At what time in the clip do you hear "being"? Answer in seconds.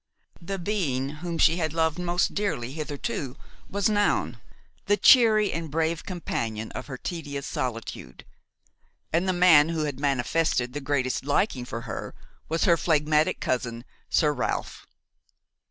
0.57-1.09